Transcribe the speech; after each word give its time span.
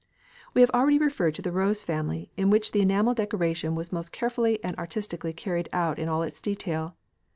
We 0.55 0.61
have 0.61 0.71
already 0.71 0.97
referred 0.97 1.35
to 1.35 1.43
the 1.43 1.51
rose 1.51 1.83
family, 1.83 2.31
in 2.35 2.49
which 2.49 2.71
the 2.71 2.81
enamel 2.81 3.13
decoration 3.13 3.75
was 3.75 3.93
most 3.93 4.11
carefully 4.11 4.57
and 4.63 4.75
artistically 4.77 5.31
carried 5.31 5.69
out 5.71 5.99
in 5.99 6.09
all 6.09 6.23
its 6.23 6.41
detail. 6.41 6.95